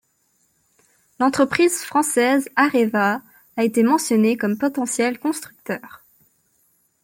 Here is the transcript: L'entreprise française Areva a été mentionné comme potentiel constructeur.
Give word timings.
L'entreprise 1.19 1.83
française 1.83 2.49
Areva 2.55 3.21
a 3.55 3.63
été 3.63 3.83
mentionné 3.83 4.35
comme 4.35 4.57
potentiel 4.57 5.19
constructeur. 5.19 6.03